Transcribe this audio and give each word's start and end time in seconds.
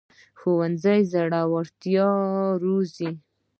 ښوونځی 0.39 0.99
زړورتیا 1.11 2.09
روزي 2.63 3.09